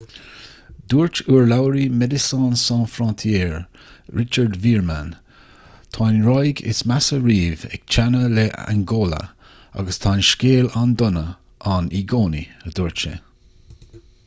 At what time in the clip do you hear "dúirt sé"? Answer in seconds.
12.81-13.13